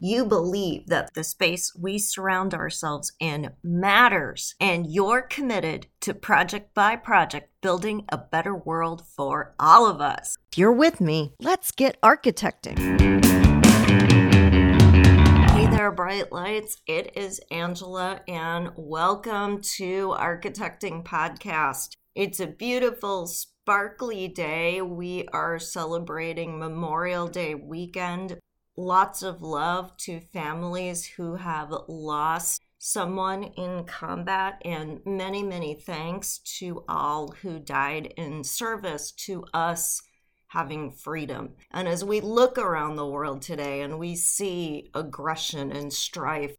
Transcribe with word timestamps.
you 0.00 0.24
believe 0.24 0.86
that 0.88 1.14
the 1.14 1.22
space 1.22 1.72
we 1.74 1.98
surround 1.98 2.52
ourselves 2.52 3.12
in 3.20 3.52
matters 3.62 4.54
and 4.60 4.86
you're 4.86 5.22
committed 5.22 5.86
to 6.00 6.12
project 6.12 6.74
by 6.74 6.96
project 6.96 7.50
building 7.60 8.04
a 8.08 8.18
better 8.18 8.54
world 8.54 9.04
for 9.06 9.54
all 9.58 9.86
of 9.86 10.00
us. 10.00 10.36
If 10.50 10.58
you're 10.58 10.72
with 10.72 11.00
me, 11.00 11.32
let's 11.40 11.70
get 11.70 12.00
architecting. 12.00 12.78
Hey 15.50 15.66
there, 15.68 15.92
bright 15.92 16.32
lights. 16.32 16.82
It 16.88 17.16
is 17.16 17.40
Angela, 17.52 18.20
and 18.26 18.70
welcome 18.76 19.60
to 19.76 20.14
Architecting 20.18 21.04
Podcast. 21.04 21.90
It's 22.16 22.40
a 22.40 22.48
beautiful, 22.48 23.28
sparkly 23.28 24.26
day. 24.26 24.82
We 24.82 25.28
are 25.32 25.58
celebrating 25.60 26.58
Memorial 26.58 27.28
Day 27.28 27.54
weekend 27.54 28.38
lots 28.76 29.22
of 29.22 29.42
love 29.42 29.96
to 29.98 30.20
families 30.20 31.04
who 31.06 31.36
have 31.36 31.72
lost 31.88 32.62
someone 32.78 33.44
in 33.44 33.84
combat, 33.84 34.60
and 34.62 35.00
many, 35.06 35.42
many 35.42 35.74
thanks 35.74 36.38
to 36.38 36.84
all 36.86 37.32
who 37.40 37.58
died 37.58 38.12
in 38.16 38.44
service 38.44 39.10
to 39.10 39.42
us 39.54 40.02
having 40.48 40.90
freedom. 40.90 41.50
And 41.70 41.88
as 41.88 42.04
we 42.04 42.20
look 42.20 42.58
around 42.58 42.96
the 42.96 43.06
world 43.06 43.40
today 43.42 43.80
and 43.80 43.98
we 43.98 44.14
see 44.14 44.90
aggression 44.94 45.72
and 45.72 45.92
strife, 45.92 46.56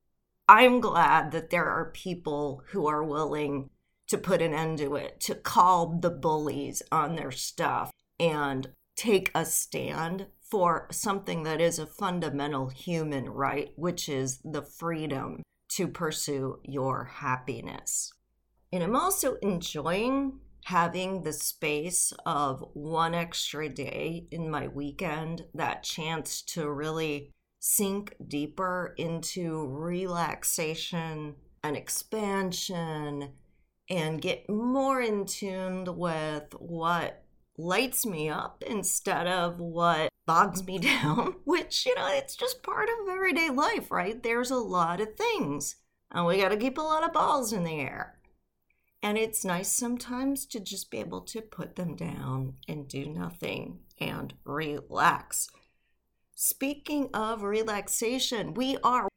I'm 0.50 0.82
glad 0.82 1.32
that 1.32 1.50
there 1.50 1.70
are 1.70 1.92
people 1.92 2.64
who 2.72 2.88
are 2.88 3.04
willing 3.04 3.70
to 4.08 4.18
put 4.18 4.42
an 4.42 4.54
end 4.54 4.80
to 4.80 4.96
it, 4.96 5.20
to 5.22 5.36
call 5.36 6.00
the 6.00 6.10
bullies 6.10 6.82
on 6.92 7.16
their 7.16 7.32
stuff 7.32 7.92
and 8.20 8.70
take 8.96 9.32
a 9.34 9.46
stand 9.46 10.28
for 10.50 10.88
something 10.92 11.44
that 11.44 11.60
is 11.60 11.80
a 11.80 11.88
fundamental 11.88 12.70
human 12.70 13.30
right, 13.30 13.72
which 13.76 14.08
is 14.08 14.40
the 14.44 14.62
freedom 14.62 15.42
to 15.70 15.88
pursue 15.88 16.60
your 16.64 17.06
happiness. 17.06 18.14
And 18.72 18.84
I'm 18.84 18.96
also 18.96 19.36
enjoying 19.42 20.40
having 20.66 21.24
the 21.24 21.34
space 21.34 22.12
of 22.26 22.64
one 22.74 23.14
extra 23.14 23.70
day 23.70 24.28
in 24.32 24.50
my 24.50 24.68
weekend, 24.68 25.46
that 25.54 25.84
chance 25.84 26.42
to 26.42 26.70
really 26.72 27.32
sink 27.60 28.16
deeper 28.28 28.94
into 28.98 29.68
relaxation 29.68 31.36
and 31.64 31.76
expansion 31.76 33.34
and 33.90 34.22
get 34.22 34.50
more 34.50 35.02
in 35.02 35.26
tune 35.26 35.86
with 35.98 36.54
what 36.58 37.25
lights 37.58 38.06
me 38.06 38.30
up 38.30 38.64
instead 38.66 39.28
of 39.28 39.60
what 39.60 40.10
bogs 40.26 40.66
me 40.66 40.80
down, 40.80 41.36
which, 41.44 41.86
you 41.86 41.96
know, 41.96 42.08
it's 42.08 42.36
just 42.36 42.64
part 42.64 42.90
of 42.90 43.10
everyday 43.10 43.50
life, 43.50 43.92
right? 43.92 44.22
There's 44.22 44.52
a 44.52 44.58
lot 44.58 45.02
of 45.02 45.16
things, 45.16 45.78
and 46.12 46.26
we 46.26 46.38
got 46.38 46.50
to 46.50 46.58
keep 46.58 46.78
a 46.78 46.82
lot 46.82 47.04
of 47.04 47.14
balls 47.14 47.54
in 47.54 47.64
the 47.64 47.80
air. 47.80 48.20
And 49.02 49.18
it's 49.18 49.46
nice 49.46 49.70
sometimes 49.70 50.48
to 50.48 50.60
just 50.60 50.90
be 50.90 50.98
able 50.98 51.22
to 51.22 51.42
put 51.42 51.76
them 51.76 51.96
down 51.96 52.56
and 52.68 52.88
do 52.88 53.06
nothing 53.06 53.82
and 54.00 54.34
relax. 54.44 55.48
Speaking 56.34 57.10
of 57.14 57.44
relaxation, 57.44 58.56
we 58.56 58.78
are 58.84 59.08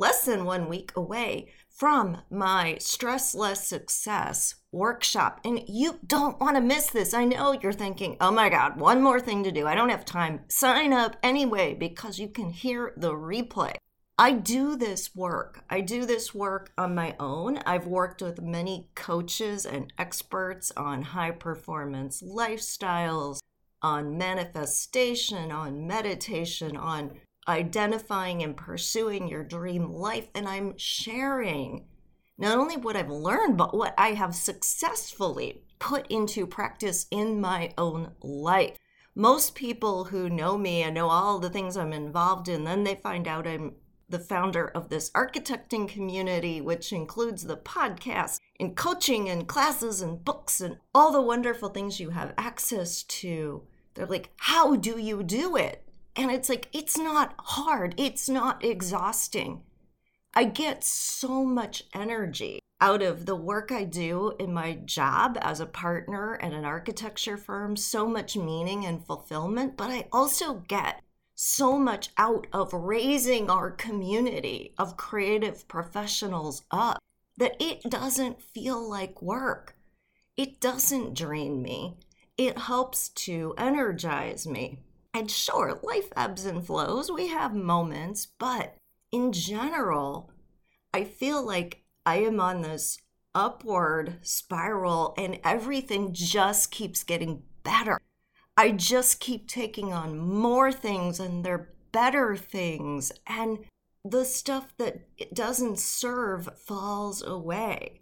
less 0.00 0.24
than 0.24 0.44
one 0.44 0.68
week 0.68 0.90
away 0.96 1.48
from 1.68 2.22
my 2.30 2.76
Stress 2.80 3.34
Less 3.34 3.68
Success 3.68 4.54
workshop. 4.72 5.40
And 5.44 5.62
you 5.68 6.00
don't 6.06 6.40
want 6.40 6.56
to 6.56 6.62
miss 6.62 6.90
this. 6.90 7.12
I 7.12 7.24
know 7.26 7.52
you're 7.52 7.72
thinking, 7.72 8.16
oh 8.20 8.30
my 8.30 8.48
God, 8.48 8.80
one 8.80 9.02
more 9.02 9.20
thing 9.20 9.44
to 9.44 9.52
do. 9.52 9.66
I 9.66 9.74
don't 9.74 9.90
have 9.90 10.04
time. 10.04 10.40
Sign 10.48 10.92
up 10.92 11.16
anyway 11.22 11.74
because 11.74 12.18
you 12.18 12.28
can 12.28 12.50
hear 12.50 12.94
the 12.96 13.12
replay. 13.12 13.74
I 14.18 14.32
do 14.32 14.76
this 14.76 15.14
work. 15.14 15.64
I 15.70 15.80
do 15.80 16.04
this 16.04 16.34
work 16.34 16.72
on 16.76 16.94
my 16.94 17.14
own. 17.18 17.58
I've 17.64 17.86
worked 17.86 18.20
with 18.20 18.42
many 18.42 18.88
coaches 18.94 19.64
and 19.64 19.92
experts 19.98 20.72
on 20.76 21.02
high 21.02 21.30
performance 21.30 22.22
lifestyles, 22.22 23.40
on 23.80 24.18
manifestation, 24.18 25.50
on 25.50 25.86
meditation, 25.86 26.76
on 26.76 27.12
identifying 27.48 28.42
and 28.42 28.56
pursuing 28.56 29.28
your 29.28 29.44
dream 29.44 29.90
life. 29.90 30.28
And 30.34 30.48
I'm 30.48 30.76
sharing 30.76 31.86
not 32.38 32.58
only 32.58 32.76
what 32.76 32.96
I've 32.96 33.10
learned, 33.10 33.58
but 33.58 33.76
what 33.76 33.94
I 33.98 34.12
have 34.12 34.34
successfully 34.34 35.62
put 35.78 36.06
into 36.08 36.46
practice 36.46 37.06
in 37.10 37.40
my 37.40 37.72
own 37.76 38.12
life. 38.22 38.76
Most 39.14 39.54
people 39.54 40.04
who 40.04 40.30
know 40.30 40.56
me 40.56 40.82
and 40.82 40.94
know 40.94 41.08
all 41.08 41.38
the 41.38 41.50
things 41.50 41.76
I'm 41.76 41.92
involved 41.92 42.48
in, 42.48 42.64
then 42.64 42.84
they 42.84 42.94
find 42.94 43.28
out 43.28 43.46
I'm 43.46 43.74
the 44.08 44.18
founder 44.18 44.68
of 44.68 44.88
this 44.88 45.10
architecting 45.10 45.88
community, 45.88 46.60
which 46.60 46.92
includes 46.92 47.44
the 47.44 47.56
podcast 47.56 48.40
and 48.58 48.76
coaching 48.76 49.28
and 49.28 49.46
classes 49.46 50.00
and 50.00 50.24
books 50.24 50.60
and 50.60 50.78
all 50.94 51.12
the 51.12 51.22
wonderful 51.22 51.68
things 51.68 52.00
you 52.00 52.10
have 52.10 52.34
access 52.36 53.02
to. 53.04 53.62
They're 53.94 54.06
like, 54.06 54.30
How 54.36 54.76
do 54.76 54.98
you 54.98 55.22
do 55.22 55.56
it? 55.56 55.84
And 56.16 56.30
it's 56.30 56.48
like, 56.48 56.68
it's 56.72 56.98
not 56.98 57.34
hard, 57.38 57.94
it's 57.96 58.28
not 58.28 58.64
exhausting. 58.64 59.62
I 60.34 60.44
get 60.44 60.84
so 60.84 61.44
much 61.44 61.84
energy 61.94 62.60
out 62.80 63.02
of 63.02 63.26
the 63.26 63.36
work 63.36 63.70
I 63.70 63.84
do 63.84 64.34
in 64.38 64.54
my 64.54 64.72
job 64.72 65.36
as 65.42 65.60
a 65.60 65.66
partner 65.66 66.38
at 66.40 66.52
an 66.52 66.64
architecture 66.64 67.36
firm, 67.36 67.76
so 67.76 68.06
much 68.06 68.36
meaning 68.36 68.86
and 68.86 69.04
fulfillment, 69.04 69.76
but 69.76 69.90
I 69.90 70.08
also 70.12 70.54
get 70.66 71.02
so 71.34 71.78
much 71.78 72.10
out 72.16 72.46
of 72.52 72.72
raising 72.72 73.50
our 73.50 73.70
community 73.70 74.74
of 74.78 74.96
creative 74.96 75.66
professionals 75.68 76.62
up 76.70 76.98
that 77.36 77.56
it 77.60 77.82
doesn't 77.82 78.42
feel 78.42 78.88
like 78.88 79.22
work. 79.22 79.74
It 80.36 80.60
doesn't 80.60 81.14
drain 81.14 81.62
me. 81.62 81.96
It 82.36 82.56
helps 82.56 83.10
to 83.10 83.54
energize 83.58 84.46
me. 84.46 84.78
And 85.12 85.30
sure, 85.30 85.80
life 85.82 86.08
ebbs 86.16 86.44
and 86.44 86.64
flows. 86.64 87.10
We 87.10 87.28
have 87.28 87.54
moments, 87.54 88.26
but 88.26 88.76
in 89.10 89.32
general, 89.32 90.30
I 90.94 91.04
feel 91.04 91.44
like 91.44 91.82
I 92.06 92.16
am 92.18 92.40
on 92.40 92.62
this 92.62 92.98
upward 93.34 94.18
spiral 94.22 95.14
and 95.16 95.38
everything 95.44 96.12
just 96.12 96.70
keeps 96.70 97.02
getting 97.02 97.42
better. 97.62 98.00
I 98.56 98.72
just 98.72 99.20
keep 99.20 99.48
taking 99.48 99.92
on 99.92 100.18
more 100.18 100.72
things 100.72 101.20
and 101.20 101.44
they're 101.44 101.72
better 101.92 102.36
things. 102.36 103.12
And 103.26 103.64
the 104.04 104.24
stuff 104.24 104.74
that 104.78 105.34
doesn't 105.34 105.78
serve 105.78 106.48
falls 106.58 107.22
away. 107.22 108.00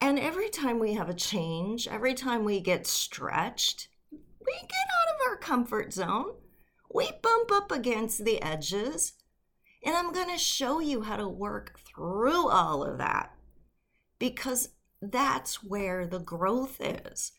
And 0.00 0.18
every 0.18 0.48
time 0.48 0.78
we 0.78 0.94
have 0.94 1.08
a 1.08 1.14
change, 1.14 1.88
every 1.88 2.14
time 2.14 2.44
we 2.44 2.60
get 2.60 2.86
stretched, 2.86 3.88
we 4.46 4.54
get 4.54 4.70
out 4.70 5.14
of 5.14 5.20
our 5.28 5.36
comfort 5.36 5.92
zone. 5.92 6.34
We 6.92 7.10
bump 7.22 7.50
up 7.52 7.72
against 7.72 8.24
the 8.24 8.40
edges. 8.42 9.14
And 9.84 9.94
I'm 9.94 10.12
going 10.12 10.30
to 10.30 10.38
show 10.38 10.80
you 10.80 11.02
how 11.02 11.16
to 11.16 11.28
work 11.28 11.78
through 11.78 12.48
all 12.48 12.82
of 12.82 12.98
that 12.98 13.32
because 14.18 14.70
that's 15.00 15.62
where 15.62 16.06
the 16.06 16.18
growth 16.18 16.80
is. 16.80 17.32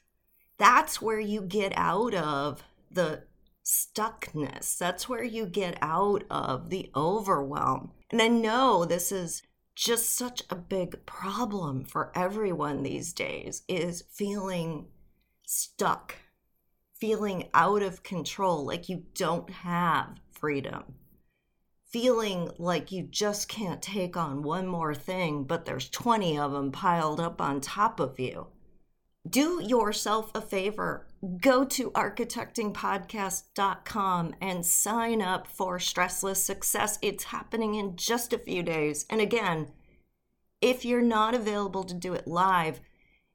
That's 0.57 1.01
where 1.01 1.19
you 1.19 1.41
get 1.41 1.73
out 1.75 2.13
of 2.13 2.63
the 2.89 3.23
stuckness. 3.65 4.77
That's 4.77 5.09
where 5.09 5.23
you 5.23 5.45
get 5.45 5.77
out 5.81 6.23
of 6.29 6.69
the 6.69 6.89
overwhelm. 6.95 7.91
And 8.09 8.21
I 8.21 8.27
know 8.27 8.85
this 8.85 9.11
is 9.11 9.43
just 9.75 10.15
such 10.15 10.41
a 10.49 10.55
big 10.55 11.05
problem 11.05 11.83
for 11.83 12.11
everyone 12.15 12.81
these 12.81 13.13
days 13.13 13.63
is 13.67 14.03
feeling 14.11 14.87
stuck 15.45 16.15
feeling 16.99 17.49
out 17.53 17.83
of 17.83 18.03
control, 18.03 18.65
like 18.65 18.89
you 18.89 19.03
don't 19.13 19.49
have 19.49 20.19
freedom, 20.31 20.83
feeling 21.85 22.49
like 22.57 22.91
you 22.91 23.03
just 23.03 23.47
can't 23.47 23.81
take 23.81 24.17
on 24.17 24.43
one 24.43 24.67
more 24.67 24.93
thing, 24.93 25.43
but 25.43 25.65
there's 25.65 25.89
20 25.89 26.37
of 26.37 26.51
them 26.51 26.71
piled 26.71 27.19
up 27.19 27.41
on 27.41 27.61
top 27.61 27.99
of 27.99 28.19
you. 28.19 28.47
Do 29.29 29.61
yourself 29.61 30.31
a 30.33 30.41
favor. 30.41 31.05
Go 31.41 31.65
to 31.65 31.91
architectingpodcast.com 31.91 34.35
and 34.39 34.65
sign 34.65 35.21
up 35.21 35.47
for 35.47 35.79
Stressless 35.79 36.37
Success. 36.37 36.97
It's 37.01 37.25
happening 37.25 37.75
in 37.75 37.97
just 37.97 38.31
a 38.31 38.37
few 38.37 38.63
days. 38.63 39.05
And 39.09 39.19
again, 39.19 39.67
if 40.61 40.85
you're 40.85 41.01
not 41.01 41.33
available 41.33 41.83
to 41.83 41.93
do 41.93 42.13
it 42.13 42.25
live, 42.27 42.79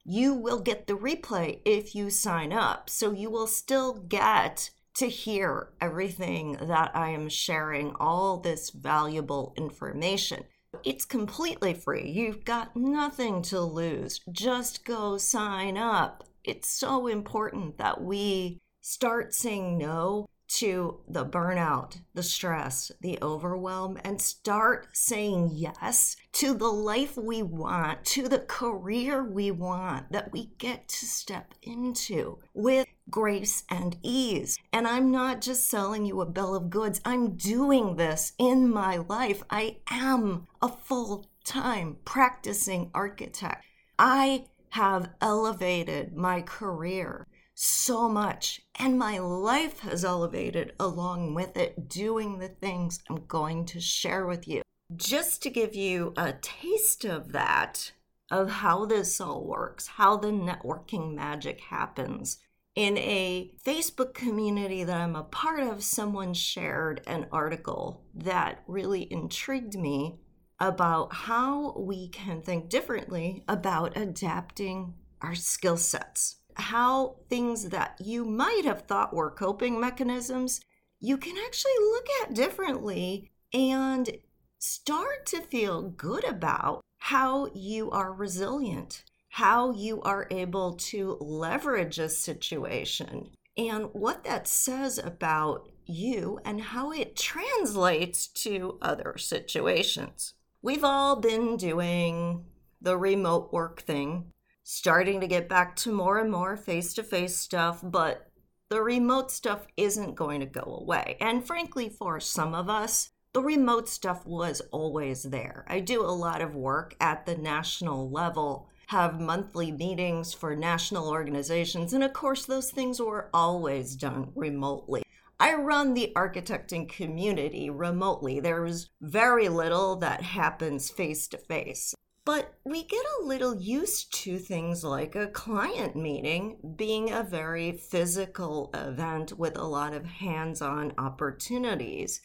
you 0.05 0.35
will 0.35 0.61
get 0.61 0.87
the 0.87 0.95
replay 0.97 1.61
if 1.65 1.95
you 1.95 2.11
sign 2.11 2.53
up. 2.53 2.91
So 2.91 3.13
you 3.13 3.31
will 3.31 3.47
still 3.47 3.95
get 3.95 4.71
to 4.95 5.07
hear 5.07 5.69
everything 5.81 6.59
that 6.61 6.91
I 6.95 7.11
am 7.11 7.29
sharing, 7.29 7.95
all 7.99 8.39
this 8.39 8.71
valuable 8.71 9.55
information. 9.57 10.45
It's 10.85 11.05
completely 11.05 11.75
free. 11.75 12.11
You've 12.11 12.45
got 12.45 12.77
nothing 12.77 13.43
to 13.43 13.61
lose. 13.61 14.21
Just 14.31 14.85
go 14.85 15.19
sign 15.19 15.77
up. 15.77 16.25
It's 16.45 16.69
so 16.69 17.07
important 17.07 17.79
that 17.79 18.03
we 18.03 18.61
start 18.81 19.33
saying 19.33 19.79
no 19.79 20.27
to 20.55 21.01
the 21.09 21.25
burnout, 21.25 21.99
the 22.15 22.23
stress, 22.23 22.93
the 23.01 23.19
overwhelm, 23.23 23.99
and 24.05 24.21
start 24.21 24.87
saying 24.93 25.51
yes 25.53 26.17
to 26.33 26.53
the 26.55 26.71
life 26.71 27.17
we 27.17 27.43
want, 27.43 28.05
to 28.05 28.29
the 28.29 28.41
career 28.41 29.25
we 29.25 29.51
want 29.51 30.13
that 30.13 30.31
we 30.33 30.51
get 30.59 30.89
to 30.89 31.07
step 31.07 31.55
into 31.63 32.39
with 32.53 32.87
grace 33.11 33.65
and 33.71 33.97
ease. 34.03 34.59
And 34.73 34.87
I'm 34.87 35.11
not 35.11 35.41
just 35.41 35.71
selling 35.71 36.05
you 36.05 36.21
a 36.21 36.27
bill 36.27 36.55
of 36.55 36.71
goods, 36.71 37.01
I'm 37.05 37.37
doing 37.37 37.97
this 37.97 38.33
in 38.39 38.71
my 38.71 38.99
life. 38.99 39.43
I 39.49 39.79
am 39.91 40.49
a 40.61 40.69
full 40.69 41.27
time 41.45 41.97
practicing 42.05 42.91
architect. 42.95 43.65
I 43.99 44.47
have 44.71 45.11
elevated 45.21 46.17
my 46.17 46.41
career 46.41 47.27
so 47.55 48.09
much, 48.09 48.63
and 48.79 48.99
my 48.99 49.19
life 49.19 49.81
has 49.81 50.05
elevated 50.05 50.73
along 50.81 51.35
with 51.35 51.57
it, 51.57 51.89
doing 51.89 52.39
the 52.39 52.49
things 52.49 53.01
I'm 53.09 53.27
going 53.27 53.65
to 53.67 53.81
share 53.81 54.27
with 54.27 54.49
you. 54.49 54.63
Just 54.97 55.43
to 55.43 55.51
give 55.51 55.75
you 55.75 56.13
a 56.17 56.33
taste 56.33 57.05
of 57.05 57.33
that, 57.33 57.93
of 58.31 58.51
how 58.51 58.87
this 58.87 59.21
all 59.21 59.45
works, 59.47 59.87
how 59.87 60.17
the 60.17 60.29
networking 60.29 61.15
magic 61.15 61.61
happens. 61.61 62.39
In 62.75 62.97
a 62.97 63.53
Facebook 63.65 64.15
community 64.15 64.83
that 64.85 65.01
I'm 65.01 65.17
a 65.17 65.25
part 65.25 65.61
of, 65.61 65.85
someone 65.85 66.33
shared 66.33 67.03
an 67.07 67.27
article 67.31 68.05
that 68.15 68.63
really 68.67 69.13
intrigued 69.13 69.79
me 69.79 70.21
about 70.59 71.13
how 71.13 71.77
we 71.77 72.09
can 72.09 72.41
think 72.41 72.71
differently 72.71 73.45
about 73.47 73.97
adapting 73.97 74.95
our 75.21 75.35
skill 75.35 75.77
sets 75.77 76.37
how 76.55 77.17
things 77.29 77.71
that 77.71 77.97
you 78.01 78.25
might 78.25 78.63
have 78.65 78.83
thought 78.83 79.15
were 79.15 79.31
coping 79.31 79.81
mechanisms, 79.81 80.61
you 81.01 81.17
can 81.17 81.37
actually 81.45 81.73
look 81.81 82.07
at 82.23 82.35
differently 82.35 83.31
and 83.53 84.19
start 84.59 85.27
to 85.27 85.41
feel 85.41 85.83
good 85.83 86.25
about 86.25 86.81
how 86.99 87.51
you 87.55 87.91
are 87.91 88.13
resilient, 88.13 89.03
how 89.31 89.73
you 89.73 90.01
are 90.03 90.29
able 90.31 90.75
to 90.75 91.17
leverage 91.21 91.99
a 91.99 92.09
situation, 92.09 93.31
and 93.57 93.87
what 93.93 94.25
that 94.25 94.47
says 94.47 94.99
about 94.99 95.69
you 95.85 96.39
and 96.45 96.61
how 96.61 96.93
it 96.93 97.17
translates 97.17 98.27
to 98.29 98.79
other 98.81 99.17
situations. 99.19 100.35
We've 100.63 100.85
all 100.85 101.17
been 101.17 101.57
doing 101.57 102.45
the 102.81 102.97
remote 102.97 103.53
work 103.53 103.83
thing 103.83 104.33
starting 104.63 105.21
to 105.21 105.27
get 105.27 105.49
back 105.49 105.77
to 105.77 105.93
more 105.93 106.19
and 106.19 106.31
more 106.31 106.57
face 106.57 106.95
to 106.95 107.03
face 107.03 107.37
stuff, 107.37 107.81
but 107.83 108.29
the 108.69 108.83
remote 108.83 109.31
stuff 109.31 109.67
isn't 109.77 110.15
going 110.15 110.41
to 110.41 110.47
go 110.47 110.79
away. 110.81 111.17
And 111.21 111.47
frankly, 111.47 111.89
for 111.89 112.21
some 112.21 112.55
of 112.55 112.71
us, 112.71 113.11
the 113.35 113.43
remote 113.43 113.89
stuff 113.89 114.27
was 114.27 114.61
always 114.73 115.23
there. 115.25 115.65
I 115.69 115.81
do 115.81 116.03
a 116.03 116.07
lot 116.07 116.41
of 116.43 116.55
work 116.55 116.95
at 117.01 117.27
the 117.27 117.37
national 117.37 118.11
level, 118.11 118.69
have 118.89 119.21
monthly 119.21 119.73
meetings 119.73 120.35
for 120.35 120.55
national 120.55 121.09
organizations, 121.09 121.93
and 121.93 122.05
of 122.05 122.13
course, 122.13 122.45
those 122.45 122.71
things 122.71 123.01
were 123.01 123.31
always 123.33 123.97
done 123.97 124.33
remotely. 124.35 125.03
I 125.41 125.55
run 125.55 125.95
the 125.95 126.13
architecting 126.15 126.89
community 126.89 127.69
remotely. 127.69 128.39
There's 128.39 128.91
very 129.01 129.49
little 129.49 129.97
that 129.97 130.23
happens 130.23 130.89
face 130.89 131.27
to 131.29 131.39
face. 131.39 131.95
But 132.25 132.55
we 132.65 132.85
get 132.85 133.05
a 133.21 133.25
little 133.25 133.57
used 133.57 134.15
to 134.23 134.39
things 134.39 134.85
like 134.85 135.17
a 135.17 135.27
client 135.27 135.97
meeting 135.97 136.75
being 136.77 137.11
a 137.11 137.25
very 137.25 137.73
physical 137.73 138.71
event 138.73 139.37
with 139.37 139.57
a 139.57 139.65
lot 139.65 139.93
of 139.93 140.05
hands 140.05 140.63
on 140.63 140.93
opportunities. 140.99 142.21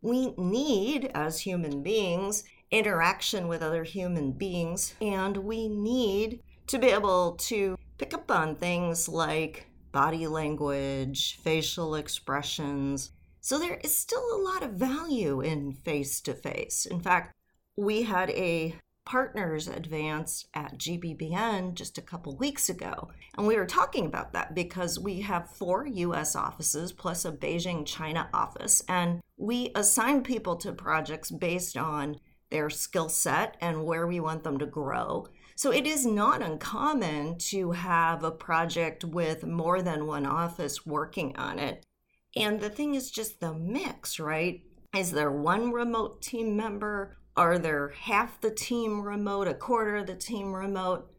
We 0.00 0.34
need, 0.36 1.12
as 1.14 1.38
human 1.38 1.84
beings, 1.84 2.42
interaction 2.72 3.46
with 3.46 3.62
other 3.62 3.84
human 3.84 4.32
beings, 4.32 4.94
and 5.00 5.36
we 5.36 5.68
need 5.68 6.42
to 6.66 6.78
be 6.78 6.88
able 6.88 7.36
to 7.36 7.78
pick 7.98 8.14
up 8.14 8.28
on 8.28 8.56
things 8.56 9.08
like 9.08 9.66
body 9.92 10.26
language, 10.26 11.38
facial 11.44 11.94
expressions. 11.94 13.12
So 13.40 13.56
there 13.58 13.78
is 13.84 13.94
still 13.94 14.24
a 14.34 14.42
lot 14.42 14.64
of 14.64 14.72
value 14.72 15.40
in 15.40 15.74
face 15.74 16.20
to 16.22 16.34
face. 16.34 16.86
In 16.86 16.98
fact, 16.98 17.36
we 17.76 18.02
had 18.02 18.30
a 18.30 18.74
partners 19.04 19.68
advanced 19.68 20.48
at 20.54 20.78
GBBN 20.78 21.74
just 21.74 21.98
a 21.98 22.02
couple 22.02 22.36
weeks 22.36 22.68
ago. 22.68 23.10
And 23.36 23.46
we 23.46 23.56
were 23.56 23.66
talking 23.66 24.06
about 24.06 24.32
that 24.32 24.54
because 24.54 24.98
we 24.98 25.20
have 25.22 25.50
four 25.50 25.86
US 25.86 26.36
offices 26.36 26.92
plus 26.92 27.24
a 27.24 27.32
Beijing, 27.32 27.86
China 27.86 28.28
office. 28.32 28.82
And 28.88 29.20
we 29.36 29.72
assign 29.74 30.22
people 30.22 30.56
to 30.56 30.72
projects 30.72 31.30
based 31.30 31.76
on 31.76 32.16
their 32.50 32.70
skill 32.70 33.08
set 33.08 33.56
and 33.60 33.84
where 33.84 34.06
we 34.06 34.20
want 34.20 34.44
them 34.44 34.58
to 34.58 34.66
grow. 34.66 35.26
So 35.56 35.72
it 35.72 35.86
is 35.86 36.06
not 36.06 36.42
uncommon 36.42 37.38
to 37.50 37.72
have 37.72 38.24
a 38.24 38.30
project 38.30 39.04
with 39.04 39.44
more 39.44 39.82
than 39.82 40.06
one 40.06 40.26
office 40.26 40.86
working 40.86 41.36
on 41.36 41.58
it. 41.58 41.84
And 42.36 42.60
the 42.60 42.70
thing 42.70 42.94
is 42.94 43.10
just 43.10 43.40
the 43.40 43.52
mix, 43.52 44.18
right? 44.18 44.62
Is 44.96 45.12
there 45.12 45.30
one 45.30 45.72
remote 45.72 46.22
team 46.22 46.56
member 46.56 47.16
are 47.36 47.58
there 47.58 47.90
half 47.90 48.40
the 48.40 48.50
team 48.50 49.02
remote, 49.02 49.48
a 49.48 49.54
quarter 49.54 49.96
of 49.96 50.06
the 50.06 50.14
team 50.14 50.52
remote? 50.54 51.10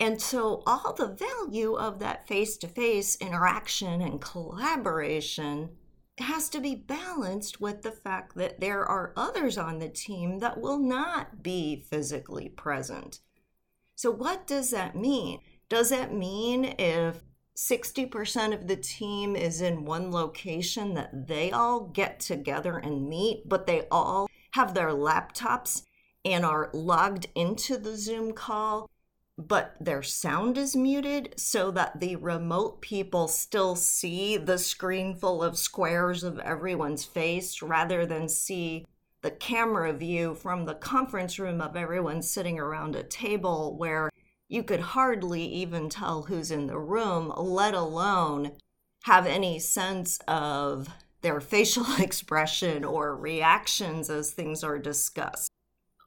And 0.00 0.20
so, 0.20 0.62
all 0.66 0.92
the 0.92 1.08
value 1.08 1.74
of 1.74 1.98
that 1.98 2.28
face 2.28 2.56
to 2.58 2.68
face 2.68 3.16
interaction 3.16 4.00
and 4.00 4.20
collaboration 4.20 5.70
has 6.18 6.48
to 6.50 6.60
be 6.60 6.74
balanced 6.74 7.60
with 7.60 7.82
the 7.82 7.92
fact 7.92 8.36
that 8.36 8.60
there 8.60 8.84
are 8.84 9.12
others 9.16 9.58
on 9.58 9.78
the 9.78 9.88
team 9.88 10.38
that 10.38 10.60
will 10.60 10.78
not 10.78 11.42
be 11.42 11.84
physically 11.88 12.48
present. 12.48 13.20
So, 13.96 14.10
what 14.10 14.46
does 14.46 14.70
that 14.70 14.94
mean? 14.94 15.40
Does 15.68 15.90
that 15.90 16.12
mean 16.12 16.76
if 16.78 17.22
60% 17.56 18.54
of 18.54 18.68
the 18.68 18.76
team 18.76 19.34
is 19.34 19.60
in 19.60 19.84
one 19.84 20.12
location 20.12 20.94
that 20.94 21.26
they 21.26 21.50
all 21.50 21.80
get 21.80 22.20
together 22.20 22.78
and 22.78 23.08
meet, 23.08 23.48
but 23.48 23.66
they 23.66 23.82
all 23.90 24.28
have 24.52 24.74
their 24.74 24.90
laptops 24.90 25.82
and 26.24 26.44
are 26.44 26.70
logged 26.72 27.26
into 27.34 27.76
the 27.76 27.96
Zoom 27.96 28.32
call, 28.32 28.90
but 29.36 29.76
their 29.80 30.02
sound 30.02 30.58
is 30.58 30.74
muted 30.74 31.34
so 31.38 31.70
that 31.70 32.00
the 32.00 32.16
remote 32.16 32.80
people 32.80 33.28
still 33.28 33.76
see 33.76 34.36
the 34.36 34.58
screen 34.58 35.14
full 35.14 35.42
of 35.42 35.56
squares 35.56 36.24
of 36.24 36.38
everyone's 36.40 37.04
face 37.04 37.62
rather 37.62 38.04
than 38.04 38.28
see 38.28 38.84
the 39.22 39.30
camera 39.30 39.92
view 39.92 40.34
from 40.34 40.64
the 40.64 40.74
conference 40.74 41.38
room 41.38 41.60
of 41.60 41.76
everyone 41.76 42.22
sitting 42.22 42.58
around 42.58 42.94
a 42.94 43.02
table 43.02 43.76
where 43.76 44.10
you 44.48 44.62
could 44.62 44.80
hardly 44.80 45.42
even 45.42 45.88
tell 45.88 46.22
who's 46.22 46.50
in 46.50 46.66
the 46.66 46.78
room, 46.78 47.32
let 47.36 47.74
alone 47.74 48.52
have 49.04 49.26
any 49.26 49.58
sense 49.58 50.18
of 50.26 50.88
their 51.22 51.40
facial 51.54 51.86
expression 51.98 52.84
or 52.84 53.16
reactions 53.16 54.10
as 54.10 54.30
things 54.30 54.62
are 54.64 54.78
discussed. 54.78 55.50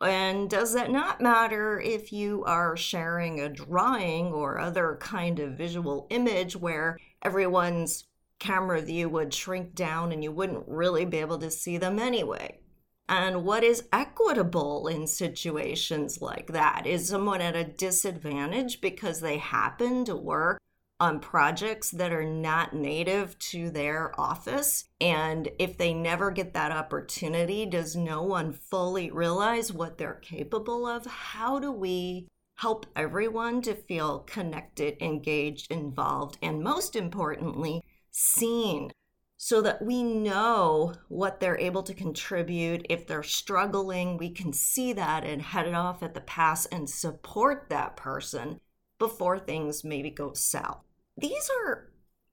And 0.01 0.50
does 0.50 0.74
that 0.74 0.91
not 0.91 1.22
matter 1.22 1.80
if 1.80 2.12
you 2.12 2.44
are 2.46 2.75
sharing 2.75 3.39
a 3.39 3.50
drawing 3.50 4.27
or 4.27 4.58
other 4.58 4.98
kind 5.00 5.39
of 5.39 5.53
visual 5.53 6.08
image 6.10 6.56
where 6.56 6.98
everyone's 7.22 8.06
camera 8.39 8.82
view 8.82 9.08
would 9.10 9.32
shrink 9.32 9.75
down 9.75 10.12
and 10.12 10.24
you 10.24 10.32
wouldn't 10.32 10.68
really 10.68 11.06
be 11.06 11.18
able 11.18 11.38
to 11.38 11.51
see 11.51 11.77
them 11.77 12.00
anyway? 12.00 12.60
And 13.08 13.44
what 13.44 13.63
is 13.63 13.84
equitable 13.91 14.88
in 14.88 15.06
situations 15.06 16.22
like 16.22 16.48
that? 16.48 16.88
Is 16.88 17.08
someone 17.08 17.41
at 17.41 17.56
a 17.56 17.63
disadvantage 17.63 18.82
because 18.82 19.20
they 19.20 19.38
happen 19.38 20.06
to 20.06 20.15
work 20.15 20.60
on 21.01 21.20
projects 21.20 21.89
that 21.89 22.13
are 22.13 22.24
not 22.24 22.75
native 22.75 23.38
to 23.39 23.72
their 23.72 24.17
office. 24.22 24.86
And 25.01 25.50
if 25.58 25.75
they 25.75 25.96
never 25.96 26.29
get 26.29 26.53
that 26.53 26.72
opportunity, 26.72 27.65
does 27.65 27.96
no 27.96 28.22
one 28.22 28.53
fully 28.53 29.10
realize 29.10 29.74
what 29.74 29.98
they're 29.98 30.13
capable 30.22 30.86
of? 30.86 31.08
How 31.08 31.58
do 31.58 31.72
we 31.72 32.27
help 32.58 32.86
everyone 32.96 33.63
to 33.63 33.74
feel 33.74 34.20
connected, 34.20 35.01
engaged, 35.01 35.72
involved, 35.72 36.38
and 36.39 36.62
most 36.62 36.96
importantly, 36.96 37.81
seen? 38.12 38.91
So 39.38 39.60
that 39.63 39.81
we 39.81 40.03
know 40.03 40.93
what 41.08 41.39
they're 41.39 41.58
able 41.58 41.81
to 41.81 41.96
contribute. 41.96 42.86
If 42.91 43.08
they're 43.08 43.24
struggling, 43.24 44.17
we 44.17 44.29
can 44.29 44.53
see 44.53 44.93
that 44.93 45.24
and 45.24 45.41
head 45.41 45.65
it 45.65 45.74
off 45.74 46.03
at 46.03 46.13
the 46.13 46.22
pass 46.22 46.67
and 46.67 46.88
support 46.88 47.65
that 47.70 47.98
person 47.98 48.60
before 49.00 49.39
things 49.39 49.84
maybe 49.84 50.12
go 50.12 50.31
south? 50.34 50.86
These 51.22 51.51
are 51.63 51.92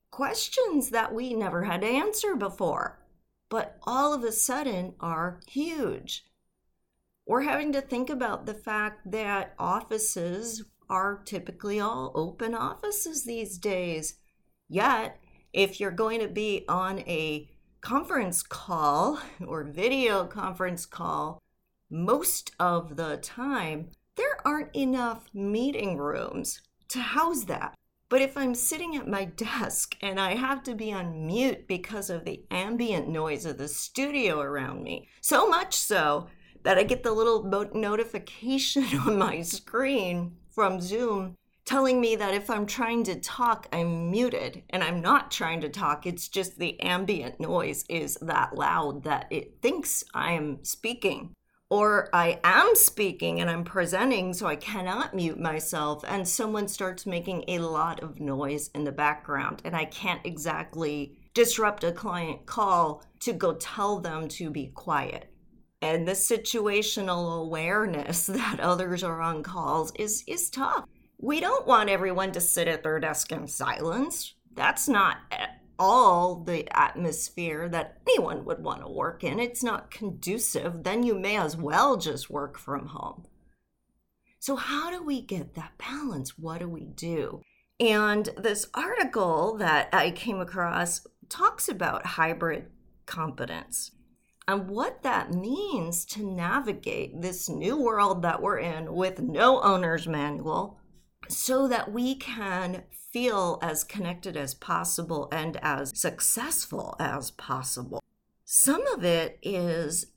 questions 0.09 0.89
that 0.89 1.13
we 1.13 1.35
never 1.35 1.63
had 1.65 1.81
to 1.81 1.87
answer 1.87 2.35
before, 2.35 2.99
but 3.47 3.77
all 3.83 4.13
of 4.13 4.23
a 4.23 4.31
sudden 4.31 4.95
are 4.99 5.41
huge. 5.47 6.25
We're 7.27 7.43
having 7.43 7.71
to 7.73 7.81
think 7.81 8.09
about 8.09 8.47
the 8.47 8.55
fact 8.55 9.11
that 9.11 9.53
offices 9.59 10.63
are 10.89 11.21
typically 11.23 11.79
all 11.79 12.11
open 12.15 12.55
offices 12.55 13.25
these 13.25 13.59
days. 13.59 14.15
Yet, 14.67 15.19
if 15.53 15.79
you're 15.79 15.91
going 15.91 16.19
to 16.21 16.27
be 16.27 16.65
on 16.67 16.99
a 17.01 17.47
conference 17.81 18.41
call 18.41 19.19
or 19.47 19.63
video 19.65 20.25
conference 20.25 20.87
call, 20.87 21.37
most 21.91 22.53
of 22.59 22.95
the 22.95 23.17
time, 23.17 23.91
there 24.15 24.39
aren't 24.43 24.75
enough 24.75 25.29
meeting 25.31 25.97
rooms 25.97 26.61
to 26.87 26.99
house 26.99 27.43
that. 27.43 27.75
But 28.09 28.21
if 28.21 28.35
I'm 28.35 28.55
sitting 28.55 28.95
at 28.95 29.07
my 29.07 29.25
desk 29.37 29.95
and 30.01 30.19
I 30.19 30.35
have 30.35 30.63
to 30.63 30.75
be 30.75 30.91
on 30.91 31.25
mute 31.25 31.67
because 31.67 32.09
of 32.09 32.25
the 32.25 32.43
ambient 32.51 33.07
noise 33.07 33.45
of 33.45 33.57
the 33.57 33.67
studio 33.67 34.41
around 34.41 34.83
me, 34.83 35.07
so 35.21 35.47
much 35.47 35.75
so 35.75 36.27
that 36.63 36.77
I 36.77 36.83
get 36.83 37.03
the 37.03 37.11
little 37.11 37.43
notification 37.73 38.83
on 39.05 39.17
my 39.17 39.41
screen 39.41 40.35
from 40.49 40.81
Zoom 40.81 41.35
telling 41.69 42.01
me 42.01 42.15
that 42.15 42.33
if 42.33 42.49
I'm 42.49 42.65
trying 42.65 43.03
to 43.03 43.19
talk, 43.19 43.67
I'm 43.71 44.09
muted. 44.09 44.63
And 44.71 44.83
I'm 44.83 45.01
not 45.01 45.29
trying 45.29 45.61
to 45.61 45.69
talk, 45.69 46.07
it's 46.07 46.27
just 46.27 46.57
the 46.57 46.79
ambient 46.81 47.39
noise 47.39 47.85
is 47.87 48.17
that 48.23 48.55
loud 48.55 49.03
that 49.03 49.27
it 49.29 49.61
thinks 49.61 50.03
I'm 50.15 50.63
speaking. 50.65 51.31
Or 51.69 52.09
I 52.13 52.39
am 52.43 52.75
speaking 52.75 53.41
and 53.41 53.49
I'm 53.49 53.63
presenting, 53.63 54.33
so 54.33 54.47
I 54.47 54.55
cannot 54.55 55.13
mute 55.13 55.39
myself, 55.39 56.03
and 56.07 56.27
someone 56.27 56.67
starts 56.67 57.05
making 57.05 57.45
a 57.47 57.59
lot 57.59 58.01
of 58.01 58.19
noise 58.19 58.69
in 58.73 58.83
the 58.83 58.91
background, 58.91 59.61
and 59.63 59.75
I 59.75 59.85
can't 59.85 60.25
exactly 60.25 61.15
disrupt 61.35 61.83
a 61.83 61.91
client 61.91 62.47
call 62.47 63.03
to 63.19 63.33
go 63.33 63.53
tell 63.53 63.99
them 63.99 64.27
to 64.29 64.49
be 64.49 64.67
quiet 64.67 65.31
and 65.81 66.07
the 66.07 66.13
situational 66.13 67.41
awareness 67.41 68.25
that 68.27 68.59
others 68.59 69.03
are 69.03 69.21
on 69.21 69.43
calls 69.43 69.91
is 69.95 70.23
is 70.27 70.49
tough. 70.49 70.85
We 71.17 71.39
don't 71.39 71.67
want 71.67 71.89
everyone 71.89 72.31
to 72.33 72.41
sit 72.41 72.67
at 72.67 72.83
their 72.83 72.99
desk 72.99 73.31
in 73.31 73.47
silence. 73.47 74.35
That's 74.53 74.87
not 74.87 75.17
all 75.79 76.43
the 76.43 76.67
atmosphere 76.77 77.69
that 77.69 77.97
anyone 78.07 78.45
would 78.45 78.61
want 78.61 78.81
to 78.81 78.91
work 78.91 79.23
in. 79.23 79.39
It's 79.39 79.63
not 79.63 79.89
conducive. 79.89 80.83
Then 80.83 81.03
you 81.03 81.17
may 81.17 81.37
as 81.37 81.55
well 81.55 81.97
just 81.97 82.29
work 82.29 82.59
from 82.59 82.87
home. 82.87 83.25
So, 84.39 84.55
how 84.55 84.91
do 84.91 85.03
we 85.03 85.21
get 85.21 85.55
that 85.55 85.77
balance? 85.77 86.37
What 86.37 86.59
do 86.59 86.69
we 86.69 86.85
do? 86.85 87.41
And 87.79 88.29
this 88.37 88.67
article 88.73 89.57
that 89.57 89.89
I 89.93 90.11
came 90.11 90.39
across 90.39 91.07
talks 91.29 91.69
about 91.69 92.05
hybrid 92.05 92.67
competence 93.05 93.91
and 94.49 94.67
what 94.67 95.03
that 95.03 95.31
means 95.31 96.05
to 96.05 96.25
navigate 96.25 97.21
this 97.21 97.47
new 97.49 97.77
world 97.77 98.23
that 98.23 98.41
we're 98.41 98.57
in 98.57 98.93
with 98.93 99.19
no 99.19 99.61
owner's 99.61 100.07
manual 100.07 100.78
so 101.29 101.67
that 101.67 101.91
we 101.91 102.15
can 102.15 102.83
feel 103.11 103.59
as 103.61 103.83
connected 103.83 104.35
as 104.35 104.53
possible 104.53 105.29
and 105.31 105.57
as 105.63 105.97
successful 105.99 106.95
as 106.99 107.31
possible. 107.31 108.03
Some 108.45 108.85
of 108.87 109.03
it 109.03 109.39
is 109.41 110.07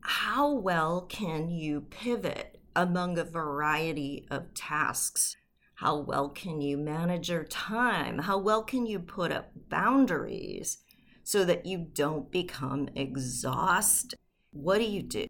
how 0.00 0.52
well 0.52 1.02
can 1.02 1.50
you 1.50 1.82
pivot 1.82 2.60
among 2.74 3.18
a 3.18 3.24
variety 3.24 4.26
of 4.30 4.52
tasks? 4.54 5.36
How 5.76 5.98
well 5.98 6.28
can 6.28 6.60
you 6.60 6.76
manage 6.76 7.30
your 7.30 7.44
time? 7.44 8.18
How 8.18 8.38
well 8.38 8.62
can 8.62 8.86
you 8.86 8.98
put 8.98 9.32
up 9.32 9.50
boundaries? 9.68 10.78
so 11.24 11.44
that 11.44 11.66
you 11.66 11.78
don't 11.78 12.30
become 12.30 12.88
exhausted. 12.94 14.18
What 14.52 14.78
do 14.78 14.84
you 14.84 15.02
do? 15.02 15.26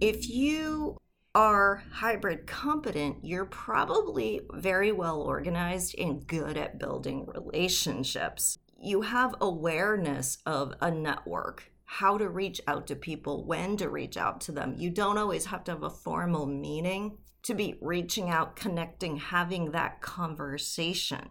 If 0.00 0.28
you 0.28 0.98
are 1.36 1.82
hybrid 1.92 2.46
competent, 2.46 3.18
you're 3.22 3.44
probably 3.44 4.40
very 4.54 4.90
well 4.90 5.20
organized 5.20 5.94
and 5.98 6.26
good 6.26 6.56
at 6.56 6.78
building 6.78 7.26
relationships. 7.26 8.56
You 8.80 9.02
have 9.02 9.34
awareness 9.42 10.38
of 10.46 10.72
a 10.80 10.90
network, 10.90 11.70
how 11.84 12.16
to 12.16 12.30
reach 12.30 12.62
out 12.66 12.86
to 12.86 12.96
people, 12.96 13.44
when 13.44 13.76
to 13.76 13.90
reach 13.90 14.16
out 14.16 14.40
to 14.42 14.52
them. 14.52 14.76
You 14.78 14.88
don't 14.88 15.18
always 15.18 15.44
have 15.44 15.62
to 15.64 15.72
have 15.72 15.82
a 15.82 15.90
formal 15.90 16.46
meeting 16.46 17.18
to 17.42 17.52
be 17.52 17.76
reaching 17.82 18.30
out, 18.30 18.56
connecting, 18.56 19.18
having 19.18 19.72
that 19.72 20.00
conversation. 20.00 21.28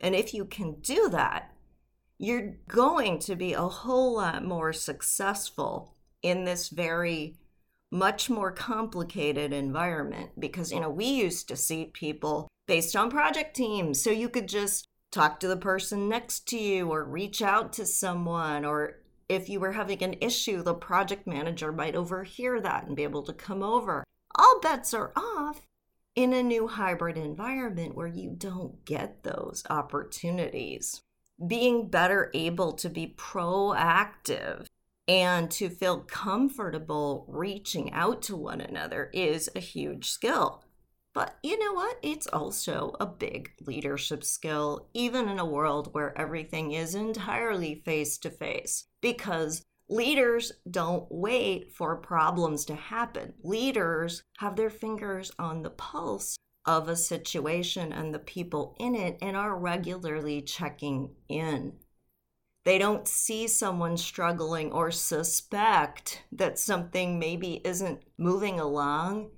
And 0.00 0.16
if 0.16 0.34
you 0.34 0.44
can 0.44 0.80
do 0.80 1.08
that, 1.10 1.52
you're 2.18 2.56
going 2.66 3.20
to 3.20 3.36
be 3.36 3.52
a 3.52 3.62
whole 3.62 4.16
lot 4.16 4.44
more 4.44 4.72
successful 4.72 5.94
in 6.20 6.44
this 6.44 6.68
very 6.68 7.36
much 7.94 8.28
more 8.28 8.50
complicated 8.50 9.52
environment 9.52 10.30
because 10.36 10.72
you 10.72 10.80
know 10.80 10.90
we 10.90 11.06
used 11.06 11.46
to 11.46 11.56
see 11.56 11.92
people 11.94 12.48
based 12.66 12.96
on 12.96 13.08
project 13.08 13.54
teams. 13.54 14.02
So 14.02 14.10
you 14.10 14.28
could 14.28 14.48
just 14.48 14.88
talk 15.12 15.38
to 15.40 15.48
the 15.48 15.56
person 15.56 16.08
next 16.08 16.48
to 16.48 16.58
you 16.58 16.90
or 16.90 17.04
reach 17.04 17.40
out 17.40 17.72
to 17.74 17.86
someone 17.86 18.64
or 18.64 18.96
if 19.28 19.48
you 19.48 19.60
were 19.60 19.72
having 19.72 20.02
an 20.02 20.16
issue 20.20 20.60
the 20.62 20.74
project 20.74 21.26
manager 21.26 21.70
might 21.70 21.94
overhear 21.94 22.60
that 22.60 22.84
and 22.84 22.96
be 22.96 23.04
able 23.04 23.22
to 23.22 23.32
come 23.32 23.62
over. 23.62 24.02
All 24.34 24.58
bets 24.60 24.92
are 24.92 25.12
off 25.14 25.62
in 26.16 26.32
a 26.32 26.42
new 26.42 26.66
hybrid 26.66 27.16
environment 27.16 27.94
where 27.94 28.08
you 28.08 28.34
don't 28.36 28.84
get 28.84 29.22
those 29.22 29.62
opportunities. 29.70 31.00
Being 31.46 31.88
better 31.88 32.32
able 32.34 32.72
to 32.72 32.88
be 32.88 33.14
proactive 33.16 34.66
and 35.06 35.50
to 35.50 35.68
feel 35.68 36.00
comfortable 36.00 37.26
reaching 37.28 37.92
out 37.92 38.22
to 38.22 38.36
one 38.36 38.60
another 38.60 39.10
is 39.12 39.50
a 39.54 39.60
huge 39.60 40.08
skill. 40.08 40.64
But 41.12 41.36
you 41.44 41.58
know 41.58 41.72
what? 41.72 41.98
It's 42.02 42.26
also 42.26 42.96
a 42.98 43.06
big 43.06 43.50
leadership 43.64 44.24
skill, 44.24 44.88
even 44.94 45.28
in 45.28 45.38
a 45.38 45.46
world 45.46 45.90
where 45.92 46.18
everything 46.18 46.72
is 46.72 46.96
entirely 46.96 47.76
face 47.84 48.18
to 48.18 48.30
face, 48.30 48.86
because 49.00 49.62
leaders 49.88 50.50
don't 50.68 51.06
wait 51.10 51.72
for 51.72 51.96
problems 51.96 52.64
to 52.64 52.74
happen. 52.74 53.34
Leaders 53.44 54.24
have 54.38 54.56
their 54.56 54.70
fingers 54.70 55.30
on 55.38 55.62
the 55.62 55.70
pulse 55.70 56.36
of 56.66 56.88
a 56.88 56.96
situation 56.96 57.92
and 57.92 58.12
the 58.12 58.18
people 58.18 58.74
in 58.80 58.94
it 58.94 59.18
and 59.22 59.36
are 59.36 59.56
regularly 59.56 60.42
checking 60.42 61.14
in. 61.28 61.74
They 62.64 62.78
don't 62.78 63.06
see 63.06 63.46
someone 63.46 63.96
struggling 63.96 64.72
or 64.72 64.90
suspect 64.90 66.22
that 66.32 66.58
something 66.58 67.18
maybe 67.18 67.60
isn't 67.64 68.02
moving 68.18 68.58
along 68.58 69.30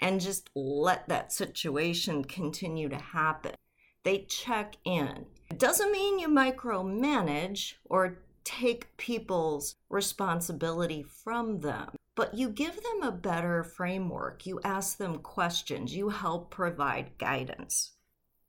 and 0.00 0.20
just 0.20 0.50
let 0.54 1.08
that 1.08 1.32
situation 1.32 2.24
continue 2.24 2.88
to 2.90 2.96
happen. 2.96 3.54
They 4.02 4.26
check 4.28 4.76
in. 4.84 5.26
It 5.50 5.58
doesn't 5.58 5.92
mean 5.92 6.18
you 6.18 6.28
micromanage 6.28 7.74
or 7.86 8.18
take 8.44 8.94
people's 8.98 9.76
responsibility 9.88 11.02
from 11.02 11.60
them 11.60 11.88
but 12.14 12.34
you 12.34 12.48
give 12.48 12.76
them 12.76 13.02
a 13.02 13.12
better 13.12 13.64
framework. 13.64 14.46
You 14.46 14.60
ask 14.64 14.98
them 14.98 15.18
questions, 15.18 15.94
you 15.94 16.10
help 16.10 16.50
provide 16.50 17.18
guidance. 17.18 17.92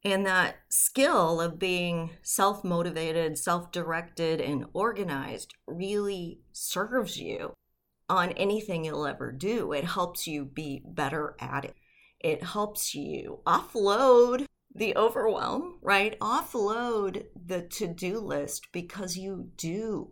And 0.05 0.23
that 0.27 0.57
skill 0.69 1.41
of 1.41 1.57
being 1.57 2.11
self 2.21 2.63
motivated, 2.63 3.39
self 3.39 3.71
directed, 3.71 4.39
and 4.39 4.65
organized 4.71 5.55
really 5.65 6.41
serves 6.53 7.17
you 7.17 7.53
on 8.07 8.29
anything 8.33 8.85
you'll 8.85 9.07
ever 9.07 9.31
do. 9.31 9.73
It 9.73 9.83
helps 9.83 10.27
you 10.27 10.45
be 10.45 10.83
better 10.85 11.35
at 11.39 11.65
it. 11.65 11.75
It 12.19 12.43
helps 12.43 12.93
you 12.93 13.39
offload 13.47 14.45
the 14.75 14.95
overwhelm, 14.95 15.79
right? 15.81 16.19
Offload 16.19 17.25
the 17.35 17.63
to 17.63 17.87
do 17.87 18.19
list 18.19 18.67
because 18.71 19.17
you 19.17 19.49
do 19.57 20.11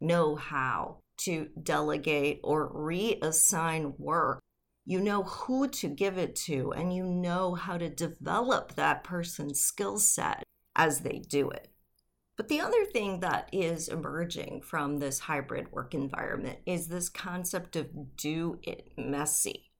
know 0.00 0.36
how 0.36 1.00
to 1.18 1.48
delegate 1.62 2.40
or 2.42 2.72
reassign 2.72 3.98
work. 3.98 4.40
You 4.84 5.00
know 5.00 5.22
who 5.22 5.68
to 5.68 5.88
give 5.88 6.18
it 6.18 6.36
to, 6.36 6.72
and 6.72 6.94
you 6.94 7.04
know 7.04 7.54
how 7.54 7.78
to 7.78 7.88
develop 7.88 8.74
that 8.74 9.02
person's 9.02 9.60
skill 9.60 9.98
set 9.98 10.42
as 10.76 11.00
they 11.00 11.22
do 11.28 11.48
it. 11.50 11.68
But 12.36 12.48
the 12.48 12.60
other 12.60 12.84
thing 12.84 13.20
that 13.20 13.48
is 13.52 13.88
emerging 13.88 14.62
from 14.62 14.98
this 14.98 15.20
hybrid 15.20 15.70
work 15.72 15.94
environment 15.94 16.58
is 16.66 16.88
this 16.88 17.08
concept 17.08 17.76
of 17.76 18.16
do 18.16 18.58
it 18.62 18.92
messy. 18.98 19.70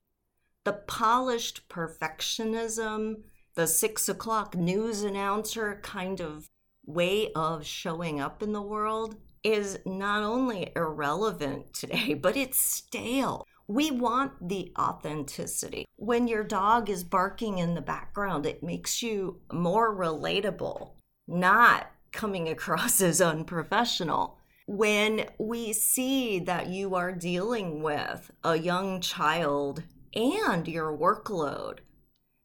The 0.65 0.75
polished 0.75 1.69
perfectionism, 1.69 3.23
the 3.55 3.67
six 3.67 4.09
o'clock 4.09 4.57
news 4.57 5.03
announcer 5.03 5.81
kind 5.83 6.21
of 6.21 6.49
way 6.87 7.33
of 7.33 7.67
showing 7.67 8.21
up 8.21 8.43
in 8.43 8.53
the 8.53 8.63
world 8.63 9.17
is 9.43 9.79
not 9.85 10.23
only 10.23 10.73
irrelevant 10.75 11.75
today, 11.75 12.15
but 12.23 12.37
it's 12.37 12.59
stale. 12.59 13.47
We 13.67 13.91
want 13.91 14.49
the 14.49 14.73
authenticity. 14.79 15.87
When 15.97 16.29
your 16.29 16.45
dog 16.45 16.91
is 16.91 17.03
barking 17.03 17.59
in 17.59 17.75
the 17.75 17.81
background, 17.81 18.45
it 18.45 18.63
makes 18.63 19.03
you 19.03 19.41
more 19.51 19.95
relatable, 19.95 20.91
not 21.27 21.91
coming 22.13 22.49
across 22.51 23.01
as 23.01 23.21
unprofessional. 23.21 24.39
When 24.67 25.27
we 25.39 25.73
see 25.73 26.39
that 26.41 26.69
you 26.69 26.95
are 26.95 27.13
dealing 27.13 27.83
with 27.83 28.31
a 28.43 28.57
young 28.57 29.01
child 29.01 29.83
and 30.15 30.69
your 30.69 30.97
workload, 30.97 31.79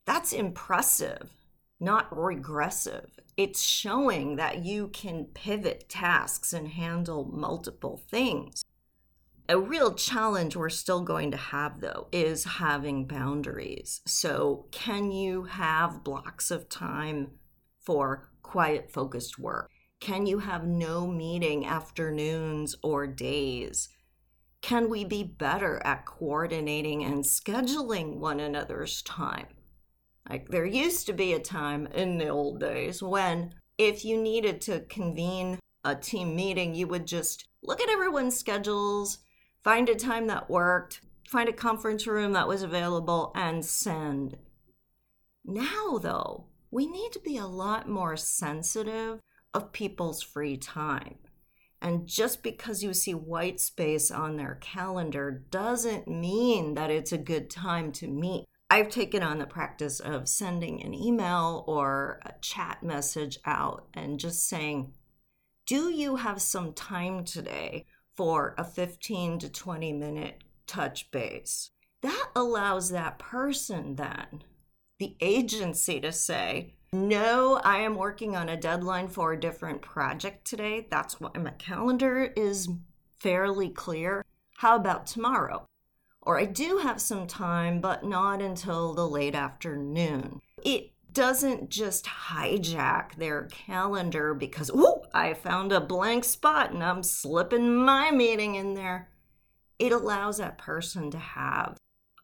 that's 0.05 0.33
impressive, 0.33 1.29
not 1.79 2.07
regressive. 2.17 3.11
It's 3.37 3.61
showing 3.61 4.35
that 4.37 4.65
you 4.65 4.87
can 4.89 5.25
pivot 5.25 5.87
tasks 5.87 6.51
and 6.51 6.67
handle 6.67 7.25
multiple 7.25 8.01
things. 8.09 8.63
A 9.51 9.57
real 9.57 9.95
challenge 9.95 10.55
we're 10.55 10.69
still 10.69 11.01
going 11.01 11.31
to 11.31 11.37
have, 11.37 11.81
though, 11.81 12.07
is 12.11 12.43
having 12.43 13.07
boundaries. 13.07 13.99
So, 14.05 14.67
can 14.69 15.11
you 15.11 15.45
have 15.45 16.03
blocks 16.03 16.51
of 16.51 16.69
time 16.69 17.31
for 17.79 18.29
quiet, 18.43 18.91
focused 18.91 19.39
work? 19.39 19.67
Can 19.99 20.27
you 20.27 20.37
have 20.37 20.67
no 20.67 21.07
meeting 21.07 21.65
afternoons 21.65 22.75
or 22.83 23.07
days? 23.07 23.89
Can 24.61 24.87
we 24.87 25.03
be 25.03 25.23
better 25.23 25.81
at 25.83 26.05
coordinating 26.05 27.03
and 27.03 27.23
scheduling 27.23 28.17
one 28.17 28.39
another's 28.39 29.01
time? 29.01 29.47
Like, 30.29 30.49
there 30.49 30.63
used 30.63 31.07
to 31.07 31.13
be 31.13 31.33
a 31.33 31.39
time 31.39 31.87
in 31.87 32.19
the 32.19 32.27
old 32.27 32.59
days 32.59 33.01
when 33.01 33.55
if 33.79 34.05
you 34.05 34.21
needed 34.21 34.61
to 34.61 34.81
convene 34.81 35.57
a 35.83 35.95
team 35.95 36.35
meeting, 36.35 36.75
you 36.75 36.85
would 36.85 37.07
just 37.07 37.47
look 37.63 37.81
at 37.81 37.89
everyone's 37.89 38.37
schedules 38.37 39.17
find 39.69 39.87
a 39.87 39.93
time 39.93 40.25
that 40.25 40.49
worked, 40.49 40.99
find 41.27 41.47
a 41.47 41.53
conference 41.53 42.07
room 42.07 42.33
that 42.33 42.47
was 42.47 42.63
available, 42.63 43.31
and 43.35 43.63
send. 43.63 44.35
Now, 45.45 45.99
though, 46.01 46.47
we 46.71 46.87
need 46.87 47.11
to 47.11 47.19
be 47.19 47.37
a 47.37 47.45
lot 47.45 47.87
more 47.87 48.17
sensitive 48.17 49.19
of 49.53 49.71
people's 49.71 50.23
free 50.23 50.57
time. 50.57 51.19
And 51.79 52.07
just 52.07 52.41
because 52.41 52.81
you 52.81 52.95
see 52.95 53.13
white 53.13 53.59
space 53.59 54.09
on 54.09 54.37
their 54.37 54.57
calendar 54.59 55.43
doesn't 55.51 56.07
mean 56.07 56.73
that 56.73 56.89
it's 56.89 57.11
a 57.11 57.19
good 57.19 57.51
time 57.51 57.91
to 57.91 58.07
meet. 58.07 58.45
I've 58.71 58.89
taken 58.89 59.21
on 59.21 59.37
the 59.37 59.45
practice 59.45 59.99
of 59.99 60.27
sending 60.27 60.81
an 60.81 60.95
email 60.95 61.63
or 61.67 62.21
a 62.25 62.33
chat 62.41 62.81
message 62.81 63.37
out 63.45 63.87
and 63.93 64.19
just 64.19 64.49
saying, 64.49 64.93
Do 65.67 65.91
you 65.91 66.15
have 66.15 66.41
some 66.41 66.73
time 66.73 67.23
today 67.23 67.85
for 68.19 68.53
a 68.57 68.65
15 68.65 69.39
to 69.39 69.47
20 69.47 69.93
minute 69.93 70.43
touch 70.67 71.09
base. 71.09 71.71
That 72.01 72.27
allows 72.35 72.89
that 72.89 73.17
person 73.17 73.95
then 73.95 74.43
the 74.99 75.15
agency 75.21 76.01
to 76.01 76.11
say, 76.11 76.73
no, 76.91 77.61
I 77.63 77.77
am 77.77 77.95
working 77.95 78.35
on 78.35 78.49
a 78.49 78.57
deadline 78.57 79.07
for 79.07 79.31
a 79.31 79.39
different 79.39 79.81
project 79.81 80.43
today. 80.43 80.85
That's 80.91 81.21
why 81.21 81.29
my 81.39 81.51
calendar 81.51 82.33
is 82.35 82.67
fairly 83.21 83.69
clear. 83.69 84.25
How 84.57 84.75
about 84.75 85.07
tomorrow? 85.07 85.65
Or 86.21 86.37
I 86.37 86.43
do 86.43 86.79
have 86.79 86.99
some 86.99 87.25
time, 87.25 87.79
but 87.79 88.03
not 88.03 88.41
until 88.41 88.93
the 88.93 89.07
late 89.07 89.33
afternoon. 89.33 90.41
It 90.61 90.91
doesn't 91.13 91.69
just 91.69 92.05
hijack 92.05 93.15
their 93.15 93.43
calendar 93.45 94.33
because, 94.33 94.69
oh, 94.73 95.03
I 95.13 95.33
found 95.33 95.71
a 95.71 95.79
blank 95.79 96.23
spot 96.23 96.71
and 96.71 96.83
I'm 96.83 97.03
slipping 97.03 97.75
my 97.75 98.11
meeting 98.11 98.55
in 98.55 98.73
there. 98.73 99.09
It 99.77 99.91
allows 99.91 100.37
that 100.37 100.57
person 100.57 101.09
to 101.11 101.17
have 101.17 101.77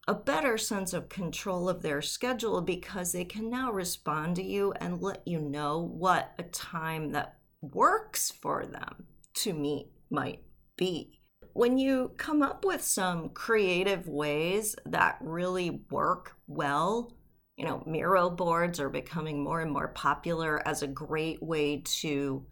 a 0.07 0.13
better 0.13 0.57
sense 0.57 0.93
of 0.93 1.09
control 1.09 1.67
of 1.67 1.81
their 1.81 2.01
schedule 2.01 2.61
because 2.61 3.11
they 3.11 3.25
can 3.25 3.49
now 3.49 3.71
respond 3.71 4.35
to 4.35 4.43
you 4.43 4.71
and 4.73 5.01
let 5.01 5.27
you 5.27 5.39
know 5.39 5.79
what 5.79 6.33
a 6.37 6.43
time 6.43 7.11
that 7.11 7.37
works 7.61 8.29
for 8.29 8.65
them 8.65 9.07
to 9.33 9.53
meet 9.53 9.89
might 10.11 10.43
be. 10.77 11.19
When 11.53 11.77
you 11.77 12.11
come 12.17 12.43
up 12.43 12.65
with 12.65 12.83
some 12.83 13.29
creative 13.29 14.07
ways 14.07 14.75
that 14.85 15.17
really 15.21 15.81
work 15.89 16.35
well 16.47 17.13
you 17.57 17.65
know, 17.65 17.83
Miro 17.85 18.29
boards 18.29 18.79
are 18.79 18.89
becoming 18.89 19.43
more 19.43 19.61
and 19.61 19.71
more 19.71 19.87
popular 19.89 20.65
as 20.67 20.81
a 20.81 20.87
great 20.87 21.41
way 21.41 21.81
to 21.85 22.45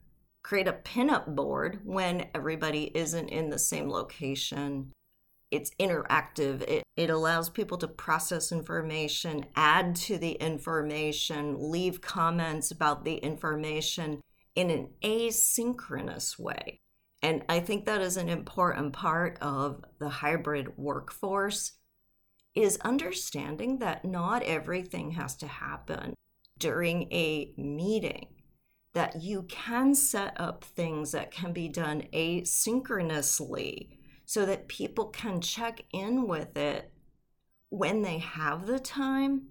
create 0.44 0.68
a 0.68 0.74
pinup 0.74 1.36
board 1.36 1.80
when 1.84 2.28
everybody 2.34 2.92
isn't 2.96 3.30
in 3.30 3.50
the 3.50 3.60
same 3.60 3.90
location. 3.90 4.92
It's 5.52 5.72
interactive. 5.80 6.62
It, 6.64 6.84
it 6.96 7.10
allows 7.10 7.50
people 7.50 7.78
to 7.80 7.88
process 7.88 8.52
information, 8.52 9.46
add 9.56 9.96
to 9.98 10.18
the 10.18 10.32
information, 10.34 11.72
leave 11.72 12.02
comments 12.02 12.72
about 12.72 13.04
the 13.04 13.16
information 13.16 14.22
in 14.56 14.70
an 14.70 14.90
asynchronous 15.04 16.40
way. 16.40 16.80
And 17.22 17.44
I 17.48 17.62
think 17.62 17.86
that 17.86 18.02
is 18.02 18.18
an 18.18 18.30
important 18.30 18.94
part 18.94 19.38
of 19.42 19.84
the 20.00 20.10
hybrid 20.10 20.78
workforce 20.78 21.74
is 22.56 22.78
understanding 22.82 23.80
that 23.80 24.06
not 24.06 24.44
everything 24.44 25.12
has 25.12 25.36
to 25.36 25.48
happen 25.48 26.14
during 26.60 27.12
a 27.12 27.54
meeting 27.58 28.28
that 28.94 29.22
you 29.22 29.44
can 29.44 29.96
set 29.96 30.40
up 30.40 30.64
things 30.64 31.12
that 31.12 31.32
can 31.32 31.52
be 31.52 31.68
done 31.68 32.04
asynchronously 32.14 33.98
so 34.26 34.46
that 34.46 34.68
people 34.68 35.06
can 35.06 35.42
check 35.42 35.84
in 35.92 36.28
with 36.28 36.56
it 36.56 36.92
when 37.70 38.04
they 38.04 38.20
have 38.20 38.68
the 38.68 38.80
time 38.80 39.48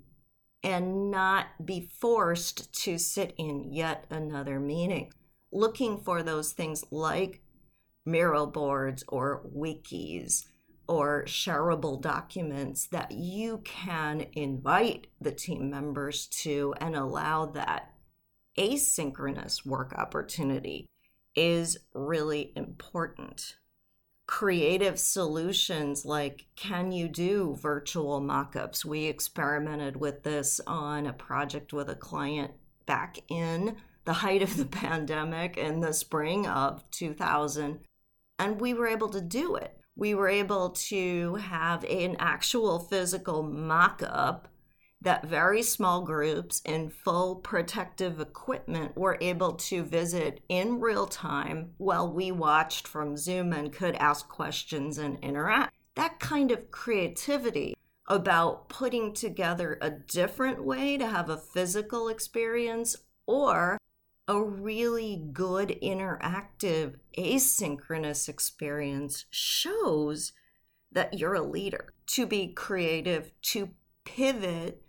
and 0.62 1.10
not 1.10 1.46
be 1.64 1.90
forced 2.00 2.72
to 2.72 2.96
sit 2.96 3.34
in 3.36 3.72
yet 3.72 4.06
another 4.10 4.60
meeting. 4.60 5.12
Looking 5.50 5.98
for 5.98 6.22
those 6.22 6.52
things 6.52 6.84
like 6.92 7.42
Miro 8.06 8.46
boards 8.46 9.02
or 9.08 9.42
wikis 9.54 10.44
or 10.88 11.24
shareable 11.26 12.00
documents 12.00 12.86
that 12.86 13.12
you 13.12 13.58
can 13.64 14.26
invite 14.32 15.06
the 15.20 15.32
team 15.32 15.70
members 15.70 16.26
to 16.26 16.74
and 16.80 16.96
allow 16.96 17.46
that 17.46 17.92
asynchronous 18.58 19.64
work 19.64 19.94
opportunity 19.94 20.86
is 21.34 21.78
really 21.94 22.52
important. 22.56 23.56
Creative 24.26 24.98
solutions 24.98 26.04
like 26.04 26.46
can 26.56 26.92
you 26.92 27.08
do 27.08 27.56
virtual 27.60 28.20
mockups? 28.20 28.84
We 28.84 29.04
experimented 29.04 29.96
with 29.96 30.22
this 30.22 30.60
on 30.66 31.06
a 31.06 31.12
project 31.12 31.72
with 31.72 31.88
a 31.88 31.94
client 31.94 32.52
back 32.86 33.18
in 33.28 33.76
the 34.04 34.12
height 34.14 34.42
of 34.42 34.56
the 34.56 34.64
pandemic 34.82 35.56
in 35.56 35.80
the 35.80 35.92
spring 35.92 36.46
of 36.46 36.88
2000, 36.90 37.80
and 38.38 38.60
we 38.60 38.74
were 38.74 38.86
able 38.86 39.08
to 39.10 39.20
do 39.20 39.56
it 39.56 39.81
we 39.96 40.14
were 40.14 40.28
able 40.28 40.70
to 40.70 41.34
have 41.36 41.84
an 41.84 42.16
actual 42.18 42.78
physical 42.78 43.42
mock 43.42 44.02
up 44.04 44.48
that 45.02 45.26
very 45.26 45.62
small 45.62 46.02
groups 46.02 46.60
in 46.64 46.88
full 46.88 47.36
protective 47.36 48.20
equipment 48.20 48.96
were 48.96 49.18
able 49.20 49.52
to 49.54 49.82
visit 49.82 50.40
in 50.48 50.80
real 50.80 51.06
time 51.06 51.72
while 51.78 52.10
we 52.10 52.30
watched 52.30 52.86
from 52.86 53.16
Zoom 53.16 53.52
and 53.52 53.72
could 53.72 53.96
ask 53.96 54.28
questions 54.28 54.98
and 54.98 55.18
interact. 55.20 55.74
That 55.96 56.20
kind 56.20 56.52
of 56.52 56.70
creativity 56.70 57.74
about 58.06 58.68
putting 58.68 59.12
together 59.12 59.78
a 59.80 59.90
different 59.90 60.64
way 60.64 60.96
to 60.96 61.06
have 61.06 61.28
a 61.28 61.36
physical 61.36 62.08
experience 62.08 62.96
or 63.26 63.78
a 64.32 64.42
really 64.42 65.22
good 65.30 65.78
interactive 65.82 66.94
asynchronous 67.18 68.30
experience 68.30 69.26
shows 69.28 70.32
that 70.90 71.18
you're 71.18 71.34
a 71.34 71.42
leader. 71.42 71.92
To 72.06 72.26
be 72.26 72.48
creative 72.48 73.30
to 73.42 73.68
pivot 74.06 74.82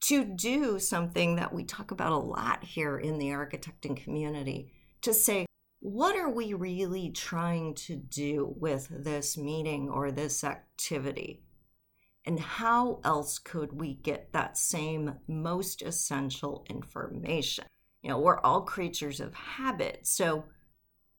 to 0.00 0.24
do 0.24 0.78
something 0.78 1.36
that 1.36 1.52
we 1.52 1.64
talk 1.64 1.90
about 1.90 2.12
a 2.12 2.16
lot 2.16 2.64
here 2.64 2.96
in 2.96 3.18
the 3.18 3.28
architecting 3.28 4.02
community 4.02 4.72
to 5.02 5.12
say 5.12 5.44
what 5.80 6.16
are 6.16 6.30
we 6.30 6.54
really 6.54 7.10
trying 7.10 7.74
to 7.74 7.96
do 7.96 8.54
with 8.58 8.88
this 8.90 9.36
meeting 9.36 9.90
or 9.90 10.10
this 10.10 10.42
activity? 10.42 11.42
And 12.24 12.40
how 12.40 13.00
else 13.04 13.38
could 13.38 13.78
we 13.78 13.92
get 13.92 14.32
that 14.32 14.56
same 14.56 15.16
most 15.28 15.82
essential 15.82 16.64
information 16.70 17.66
you 18.06 18.12
know, 18.12 18.20
we're 18.20 18.38
all 18.38 18.60
creatures 18.60 19.18
of 19.18 19.34
habit. 19.34 19.98
So 20.06 20.44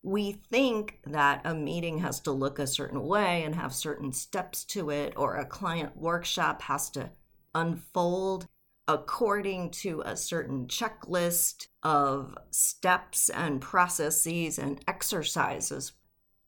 we 0.04 0.32
think 0.32 1.00
that 1.06 1.42
a 1.44 1.54
meeting 1.54 1.98
has 1.98 2.22
to 2.22 2.32
look 2.32 2.60
a 2.60 2.66
certain 2.66 3.04
way 3.04 3.44
and 3.44 3.54
have 3.56 3.74
certain 3.74 4.14
steps 4.14 4.64
to 4.68 4.90
it, 4.90 5.12
or 5.18 5.36
a 5.36 5.46
client 5.46 5.98
workshop 5.98 6.62
has 6.62 6.90
to 6.92 7.10
unfold 7.54 8.48
according 8.88 9.72
to 9.72 10.02
a 10.06 10.16
certain 10.16 10.68
checklist 10.68 11.68
of 11.84 12.38
steps 12.52 13.28
and 13.28 13.60
processes 13.60 14.58
and 14.58 14.80
exercises. 14.88 15.92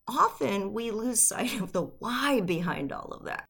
Often 0.08 0.72
we 0.72 0.90
lose 0.90 1.20
sight 1.20 1.60
of 1.60 1.74
the 1.74 1.84
why 1.84 2.40
behind 2.40 2.94
all 2.94 3.10
of 3.12 3.26
that. 3.26 3.46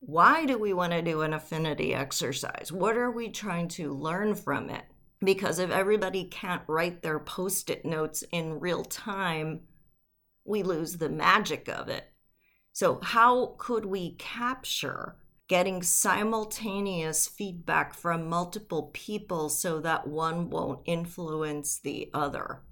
Why 0.00 0.44
do 0.44 0.58
we 0.58 0.74
want 0.74 0.92
to 0.92 1.00
do 1.00 1.22
an 1.22 1.32
affinity 1.32 1.94
exercise? 1.94 2.70
What 2.70 2.98
are 2.98 3.10
we 3.10 3.30
trying 3.30 3.68
to 3.68 3.94
learn 3.94 4.34
from 4.34 4.68
it? 4.68 4.84
Because 5.20 5.58
if 5.58 5.70
everybody 5.70 6.24
can't 6.24 6.62
write 6.66 7.02
their 7.02 7.18
post 7.18 7.70
it 7.70 7.84
notes 7.84 8.22
in 8.30 8.60
real 8.60 8.84
time, 8.84 9.60
we 10.44 10.62
lose 10.62 10.98
the 10.98 11.08
magic 11.08 11.68
of 11.68 11.88
it. 11.88 12.12
So, 12.72 13.00
how 13.02 13.54
could 13.56 13.86
we 13.86 14.16
capture 14.16 15.16
getting 15.48 15.82
simultaneous 15.82 17.26
feedback 17.26 17.94
from 17.94 18.28
multiple 18.28 18.90
people 18.92 19.48
so 19.48 19.80
that 19.80 20.06
one 20.06 20.50
won't 20.50 20.80
influence 20.84 21.78
the 21.78 22.10
other? 22.12 22.62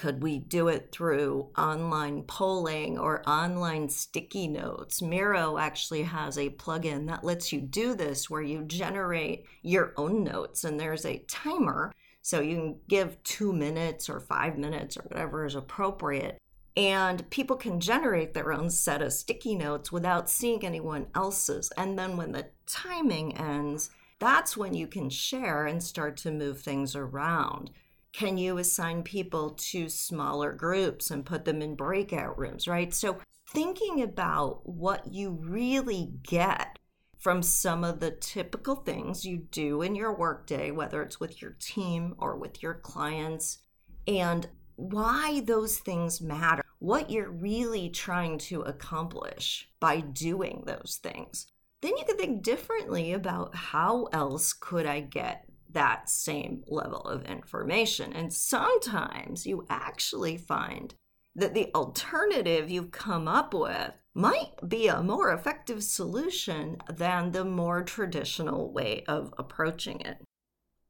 Could 0.00 0.22
we 0.22 0.38
do 0.38 0.68
it 0.68 0.92
through 0.92 1.50
online 1.58 2.22
polling 2.22 2.98
or 2.98 3.22
online 3.28 3.90
sticky 3.90 4.48
notes? 4.48 5.02
Miro 5.02 5.58
actually 5.58 6.04
has 6.04 6.38
a 6.38 6.48
plugin 6.48 7.06
that 7.08 7.22
lets 7.22 7.52
you 7.52 7.60
do 7.60 7.94
this 7.94 8.30
where 8.30 8.40
you 8.40 8.62
generate 8.62 9.44
your 9.60 9.92
own 9.98 10.24
notes 10.24 10.64
and 10.64 10.80
there's 10.80 11.04
a 11.04 11.22
timer. 11.28 11.92
So 12.22 12.40
you 12.40 12.56
can 12.56 12.76
give 12.88 13.22
two 13.24 13.52
minutes 13.52 14.08
or 14.08 14.20
five 14.20 14.56
minutes 14.56 14.96
or 14.96 15.02
whatever 15.02 15.44
is 15.44 15.54
appropriate. 15.54 16.38
And 16.78 17.28
people 17.28 17.56
can 17.56 17.78
generate 17.78 18.32
their 18.32 18.54
own 18.54 18.70
set 18.70 19.02
of 19.02 19.12
sticky 19.12 19.54
notes 19.54 19.92
without 19.92 20.30
seeing 20.30 20.64
anyone 20.64 21.08
else's. 21.14 21.70
And 21.76 21.98
then 21.98 22.16
when 22.16 22.32
the 22.32 22.46
timing 22.64 23.36
ends, 23.36 23.90
that's 24.18 24.56
when 24.56 24.72
you 24.72 24.86
can 24.86 25.10
share 25.10 25.66
and 25.66 25.82
start 25.82 26.16
to 26.18 26.30
move 26.30 26.62
things 26.62 26.96
around. 26.96 27.70
Can 28.12 28.38
you 28.38 28.58
assign 28.58 29.02
people 29.02 29.50
to 29.50 29.88
smaller 29.88 30.52
groups 30.52 31.10
and 31.10 31.24
put 31.24 31.44
them 31.44 31.62
in 31.62 31.74
breakout 31.76 32.38
rooms, 32.38 32.66
right? 32.66 32.92
So, 32.92 33.18
thinking 33.48 34.02
about 34.02 34.60
what 34.64 35.12
you 35.12 35.30
really 35.30 36.12
get 36.22 36.78
from 37.18 37.42
some 37.42 37.84
of 37.84 38.00
the 38.00 38.10
typical 38.10 38.76
things 38.76 39.24
you 39.24 39.46
do 39.50 39.82
in 39.82 39.94
your 39.94 40.16
workday, 40.16 40.70
whether 40.70 41.02
it's 41.02 41.20
with 41.20 41.42
your 41.42 41.56
team 41.60 42.14
or 42.18 42.36
with 42.36 42.62
your 42.62 42.74
clients, 42.74 43.58
and 44.06 44.48
why 44.76 45.42
those 45.44 45.78
things 45.78 46.20
matter, 46.22 46.64
what 46.78 47.10
you're 47.10 47.30
really 47.30 47.90
trying 47.90 48.38
to 48.38 48.62
accomplish 48.62 49.68
by 49.78 50.00
doing 50.00 50.62
those 50.64 50.98
things. 51.02 51.46
Then 51.82 51.96
you 51.96 52.04
can 52.06 52.16
think 52.16 52.42
differently 52.42 53.12
about 53.12 53.54
how 53.54 54.04
else 54.12 54.54
could 54.54 54.86
I 54.86 55.00
get 55.00 55.49
that 55.72 56.08
same 56.08 56.62
level 56.66 57.00
of 57.02 57.24
information. 57.24 58.12
And 58.12 58.32
sometimes 58.32 59.46
you 59.46 59.66
actually 59.68 60.36
find 60.36 60.94
that 61.34 61.54
the 61.54 61.70
alternative 61.74 62.68
you've 62.70 62.90
come 62.90 63.28
up 63.28 63.54
with 63.54 63.92
might 64.14 64.68
be 64.68 64.88
a 64.88 65.02
more 65.02 65.32
effective 65.32 65.82
solution 65.84 66.76
than 66.88 67.30
the 67.30 67.44
more 67.44 67.82
traditional 67.82 68.72
way 68.72 69.04
of 69.06 69.32
approaching 69.38 70.00
it. 70.00 70.18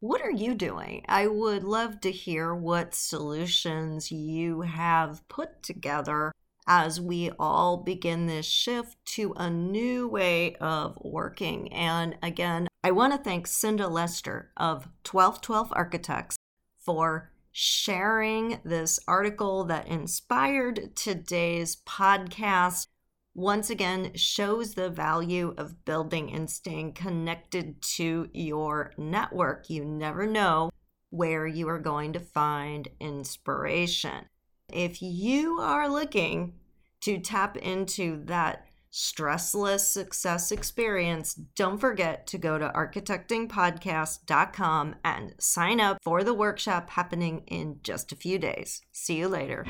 What 0.00 0.22
are 0.22 0.30
you 0.30 0.54
doing? 0.54 1.04
I 1.08 1.26
would 1.26 1.62
love 1.62 2.00
to 2.00 2.10
hear 2.10 2.54
what 2.54 2.94
solutions 2.94 4.10
you 4.10 4.62
have 4.62 5.28
put 5.28 5.62
together 5.62 6.32
as 6.66 7.00
we 7.00 7.30
all 7.38 7.78
begin 7.78 8.26
this 8.26 8.46
shift 8.46 8.96
to 9.04 9.32
a 9.36 9.50
new 9.50 10.08
way 10.08 10.54
of 10.56 10.98
working. 11.00 11.72
And 11.72 12.16
again, 12.22 12.68
I 12.82 12.90
want 12.92 13.12
to 13.12 13.18
thank 13.18 13.46
Cinda 13.46 13.88
Lester 13.88 14.52
of 14.56 14.88
1212 15.04 15.72
Architects 15.72 16.36
for 16.78 17.30
sharing 17.52 18.60
this 18.64 18.98
article 19.06 19.64
that 19.64 19.88
inspired 19.88 20.94
today's 20.96 21.76
podcast. 21.86 22.86
Once 23.34 23.70
again, 23.70 24.12
shows 24.14 24.74
the 24.74 24.90
value 24.90 25.54
of 25.56 25.84
building 25.84 26.32
and 26.32 26.50
staying 26.50 26.92
connected 26.92 27.80
to 27.82 28.28
your 28.32 28.92
network. 28.96 29.68
You 29.68 29.84
never 29.84 30.26
know 30.26 30.70
where 31.10 31.46
you 31.46 31.68
are 31.68 31.78
going 31.78 32.12
to 32.12 32.20
find 32.20 32.88
inspiration. 33.00 34.26
If 34.72 35.02
you 35.02 35.58
are 35.60 35.88
looking 35.88 36.54
to 37.00 37.18
tap 37.18 37.56
into 37.56 38.22
that 38.26 38.66
stressless 38.92 39.80
success 39.80 40.52
experience, 40.52 41.34
don't 41.34 41.78
forget 41.78 42.28
to 42.28 42.38
go 42.38 42.56
to 42.58 42.68
architectingpodcast.com 42.68 44.94
and 45.04 45.34
sign 45.38 45.80
up 45.80 45.98
for 46.02 46.22
the 46.22 46.34
workshop 46.34 46.90
happening 46.90 47.42
in 47.46 47.80
just 47.82 48.12
a 48.12 48.16
few 48.16 48.38
days. 48.38 48.82
See 48.92 49.16
you 49.16 49.28
later. 49.28 49.64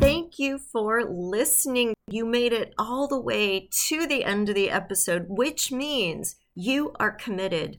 Thank 0.00 0.38
you 0.38 0.58
for 0.58 1.04
listening. 1.04 1.94
You 2.08 2.24
made 2.24 2.52
it 2.52 2.72
all 2.78 3.08
the 3.08 3.20
way 3.20 3.68
to 3.88 4.06
the 4.06 4.22
end 4.24 4.48
of 4.48 4.54
the 4.54 4.70
episode, 4.70 5.26
which 5.28 5.72
means 5.72 6.36
you 6.54 6.92
are 6.98 7.10
committed 7.10 7.78